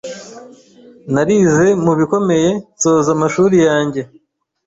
narize 1.13 1.67
mu 1.83 1.93
bikomeye 1.99 2.49
nsoza 2.75 3.09
amashuri 3.15 3.57
yanjye. 3.67 4.01